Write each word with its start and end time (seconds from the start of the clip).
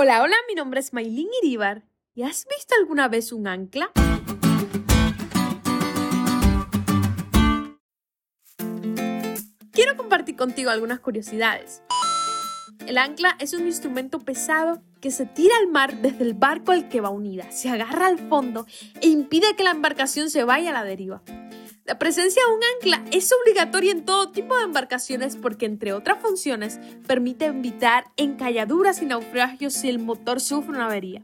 Hola, 0.00 0.22
hola, 0.22 0.36
mi 0.46 0.54
nombre 0.54 0.78
es 0.78 0.92
Maylin 0.92 1.26
Iribar. 1.42 1.82
¿Y 2.14 2.22
has 2.22 2.46
visto 2.46 2.72
alguna 2.78 3.08
vez 3.08 3.32
un 3.32 3.48
ancla? 3.48 3.90
Quiero 9.72 9.96
compartir 9.96 10.36
contigo 10.36 10.70
algunas 10.70 11.00
curiosidades. 11.00 11.82
El 12.86 12.96
ancla 12.96 13.34
es 13.40 13.54
un 13.54 13.66
instrumento 13.66 14.20
pesado 14.20 14.80
que 15.00 15.10
se 15.10 15.26
tira 15.26 15.56
al 15.56 15.66
mar 15.66 16.00
desde 16.00 16.22
el 16.22 16.34
barco 16.34 16.70
al 16.70 16.88
que 16.88 17.00
va 17.00 17.10
unida, 17.10 17.50
se 17.50 17.68
agarra 17.68 18.06
al 18.06 18.20
fondo 18.28 18.66
e 19.00 19.08
impide 19.08 19.56
que 19.56 19.64
la 19.64 19.72
embarcación 19.72 20.30
se 20.30 20.44
vaya 20.44 20.70
a 20.70 20.74
la 20.74 20.84
deriva. 20.84 21.24
La 21.88 21.98
presencia 21.98 22.42
de 22.46 22.54
un 22.54 22.60
ancla 22.74 23.16
es 23.16 23.32
obligatoria 23.32 23.92
en 23.92 24.04
todo 24.04 24.30
tipo 24.30 24.54
de 24.54 24.64
embarcaciones 24.64 25.36
porque, 25.36 25.64
entre 25.64 25.94
otras 25.94 26.20
funciones, 26.20 26.78
permite 27.06 27.46
evitar 27.46 28.12
encalladuras 28.18 29.00
y 29.00 29.06
naufragios 29.06 29.72
si 29.72 29.88
el 29.88 29.98
motor 29.98 30.38
sufre 30.38 30.72
una 30.72 30.84
avería. 30.84 31.22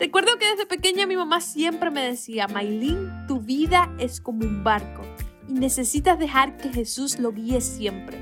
Recuerdo 0.00 0.38
que 0.40 0.48
desde 0.48 0.66
pequeña 0.66 1.06
mi 1.06 1.14
mamá 1.14 1.40
siempre 1.40 1.92
me 1.92 2.02
decía, 2.02 2.48
Maylin, 2.48 3.28
tu 3.28 3.38
vida 3.38 3.94
es 4.00 4.20
como 4.20 4.44
un 4.44 4.64
barco 4.64 5.02
y 5.46 5.52
necesitas 5.52 6.18
dejar 6.18 6.56
que 6.56 6.70
Jesús 6.70 7.20
lo 7.20 7.30
guíe 7.30 7.60
siempre. 7.60 8.18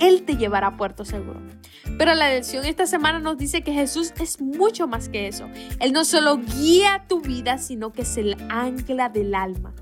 Él 0.00 0.24
te 0.24 0.36
llevará 0.36 0.66
a 0.66 0.76
puerto 0.76 1.04
seguro. 1.04 1.40
Pero 1.96 2.12
la 2.14 2.28
lección 2.28 2.64
esta 2.64 2.86
semana 2.86 3.20
nos 3.20 3.38
dice 3.38 3.62
que 3.62 3.72
Jesús 3.72 4.12
es 4.18 4.40
mucho 4.40 4.88
más 4.88 5.08
que 5.08 5.28
eso. 5.28 5.48
Él 5.78 5.92
no 5.92 6.04
solo 6.04 6.38
guía 6.38 7.04
tu 7.08 7.20
vida, 7.20 7.58
sino 7.58 7.92
que 7.92 8.02
es 8.02 8.16
el 8.16 8.36
ancla 8.48 9.10
del 9.10 9.36
alma. 9.36 9.72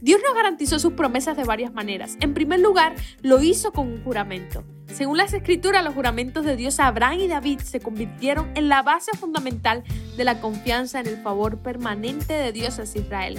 Dios 0.00 0.20
nos 0.24 0.34
garantizó 0.34 0.78
sus 0.78 0.92
promesas 0.92 1.36
de 1.36 1.44
varias 1.44 1.72
maneras. 1.72 2.16
En 2.20 2.34
primer 2.34 2.60
lugar, 2.60 2.94
lo 3.22 3.42
hizo 3.42 3.72
con 3.72 3.88
un 3.88 4.04
juramento. 4.04 4.64
Según 4.86 5.18
las 5.18 5.32
escrituras, 5.32 5.84
los 5.84 5.94
juramentos 5.94 6.44
de 6.44 6.56
Dios 6.56 6.80
a 6.80 6.86
Abraham 6.86 7.20
y 7.20 7.28
David 7.28 7.60
se 7.60 7.80
convirtieron 7.80 8.50
en 8.54 8.68
la 8.68 8.82
base 8.82 9.10
fundamental 9.16 9.84
de 10.16 10.24
la 10.24 10.40
confianza 10.40 11.00
en 11.00 11.08
el 11.08 11.22
favor 11.22 11.58
permanente 11.58 12.32
de 12.32 12.52
Dios 12.52 12.78
hacia 12.78 13.02
Israel. 13.02 13.38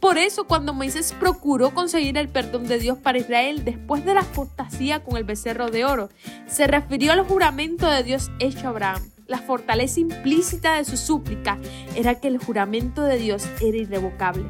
Por 0.00 0.18
eso, 0.18 0.44
cuando 0.44 0.74
Moisés 0.74 1.14
procuró 1.18 1.70
conseguir 1.74 2.18
el 2.18 2.28
perdón 2.28 2.68
de 2.68 2.78
Dios 2.78 2.98
para 2.98 3.18
Israel 3.18 3.64
después 3.64 4.04
de 4.04 4.14
la 4.14 4.20
apostasía 4.20 5.02
con 5.02 5.16
el 5.16 5.24
becerro 5.24 5.70
de 5.70 5.84
oro, 5.84 6.10
se 6.46 6.66
refirió 6.66 7.12
al 7.12 7.26
juramento 7.26 7.90
de 7.90 8.02
Dios 8.02 8.30
hecho 8.38 8.66
a 8.66 8.70
Abraham. 8.70 9.10
La 9.26 9.38
fortaleza 9.38 9.98
implícita 9.98 10.76
de 10.76 10.84
su 10.84 10.96
súplica 10.96 11.58
era 11.96 12.20
que 12.20 12.28
el 12.28 12.38
juramento 12.38 13.02
de 13.02 13.18
Dios 13.18 13.48
era 13.60 13.76
irrevocable. 13.76 14.44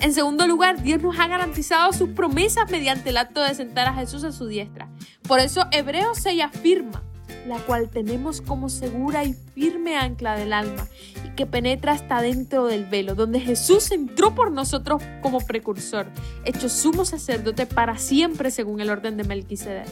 En 0.00 0.12
segundo 0.12 0.46
lugar, 0.46 0.82
Dios 0.82 1.00
nos 1.02 1.18
ha 1.18 1.26
garantizado 1.26 1.92
sus 1.92 2.10
promesas 2.10 2.70
mediante 2.70 3.10
el 3.10 3.16
acto 3.16 3.42
de 3.42 3.54
sentar 3.54 3.86
a 3.86 3.94
Jesús 3.94 4.24
a 4.24 4.32
su 4.32 4.46
diestra. 4.46 4.88
Por 5.26 5.40
eso 5.40 5.66
Hebreos 5.72 6.18
6 6.22 6.42
afirma, 6.42 7.02
la 7.46 7.58
cual 7.58 7.88
tenemos 7.88 8.40
como 8.40 8.68
segura 8.68 9.24
y 9.24 9.32
firme 9.32 9.96
ancla 9.96 10.36
del 10.36 10.52
alma 10.52 10.86
y 11.24 11.30
que 11.30 11.46
penetra 11.46 11.92
hasta 11.92 12.20
dentro 12.20 12.66
del 12.66 12.84
velo, 12.84 13.14
donde 13.14 13.40
Jesús 13.40 13.90
entró 13.90 14.34
por 14.34 14.52
nosotros 14.52 15.02
como 15.22 15.40
precursor, 15.40 16.06
hecho 16.44 16.68
sumo 16.68 17.04
sacerdote 17.04 17.66
para 17.66 17.96
siempre 17.98 18.50
según 18.50 18.80
el 18.80 18.90
orden 18.90 19.16
de 19.16 19.24
Melquisedec. 19.24 19.88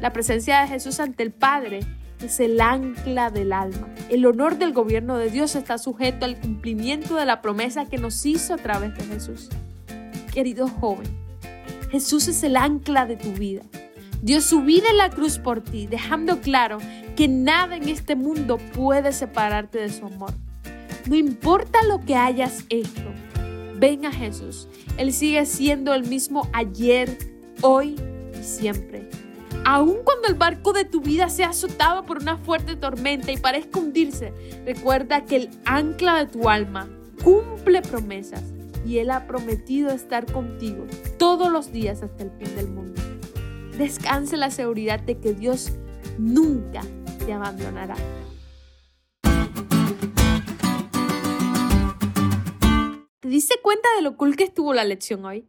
La 0.00 0.12
presencia 0.12 0.60
de 0.60 0.68
Jesús 0.68 0.98
ante 0.98 1.22
el 1.22 1.32
Padre 1.32 1.80
es 2.20 2.40
el 2.40 2.60
ancla 2.60 3.30
del 3.30 3.52
alma. 3.52 3.88
El 4.08 4.24
honor 4.24 4.56
del 4.56 4.72
gobierno 4.72 5.18
de 5.18 5.30
Dios 5.30 5.56
está 5.56 5.78
sujeto 5.78 6.26
al 6.26 6.38
cumplimiento 6.38 7.16
de 7.16 7.24
la 7.24 7.42
promesa 7.42 7.86
que 7.86 7.98
nos 7.98 8.24
hizo 8.24 8.54
a 8.54 8.56
través 8.56 8.94
de 8.96 9.04
Jesús. 9.04 9.48
Querido 10.32 10.68
joven, 10.68 11.08
Jesús 11.90 12.28
es 12.28 12.44
el 12.44 12.56
ancla 12.56 13.04
de 13.06 13.16
tu 13.16 13.32
vida. 13.32 13.62
Dio 14.22 14.40
su 14.40 14.60
en 14.60 14.96
la 14.96 15.10
cruz 15.10 15.38
por 15.38 15.60
ti, 15.60 15.88
dejando 15.88 16.40
claro 16.40 16.78
que 17.16 17.26
nada 17.26 17.76
en 17.76 17.88
este 17.88 18.14
mundo 18.14 18.58
puede 18.74 19.12
separarte 19.12 19.78
de 19.78 19.90
su 19.90 20.06
amor. 20.06 20.32
No 21.06 21.16
importa 21.16 21.82
lo 21.82 22.04
que 22.04 22.14
hayas 22.14 22.64
hecho, 22.68 23.12
ven 23.76 24.06
a 24.06 24.12
Jesús. 24.12 24.68
Él 24.98 25.12
sigue 25.12 25.44
siendo 25.46 25.94
el 25.94 26.04
mismo 26.04 26.48
ayer, 26.52 27.18
hoy 27.60 27.96
y 28.38 28.44
siempre. 28.44 29.08
Aun 29.64 29.98
cuando 30.04 30.28
el 30.28 30.34
barco 30.34 30.72
de 30.72 30.84
tu 30.84 31.00
vida 31.00 31.28
sea 31.28 31.48
azotado 31.48 32.04
por 32.04 32.18
una 32.18 32.36
fuerte 32.36 32.76
tormenta 32.76 33.32
y 33.32 33.36
parezca 33.36 33.80
hundirse, 33.80 34.32
recuerda 34.64 35.24
que 35.24 35.36
el 35.36 35.50
ancla 35.64 36.16
de 36.16 36.26
tu 36.26 36.48
alma 36.48 36.88
cumple 37.24 37.82
promesas 37.82 38.42
y 38.86 38.98
Él 38.98 39.10
ha 39.10 39.26
prometido 39.26 39.90
estar 39.90 40.30
contigo 40.30 40.86
todos 41.18 41.50
los 41.50 41.72
días 41.72 42.02
hasta 42.02 42.22
el 42.22 42.30
fin 42.30 42.54
del 42.54 42.68
mundo. 42.68 43.02
Descanse 43.76 44.36
la 44.36 44.50
seguridad 44.50 45.00
de 45.00 45.18
que 45.18 45.34
Dios 45.34 45.72
nunca 46.18 46.82
te 47.18 47.32
abandonará. 47.32 47.96
¿Te 53.20 53.28
diste 53.28 53.56
cuenta 53.60 53.88
de 53.96 54.02
lo 54.02 54.16
cool 54.16 54.36
que 54.36 54.44
estuvo 54.44 54.72
la 54.72 54.84
lección 54.84 55.24
hoy? 55.24 55.48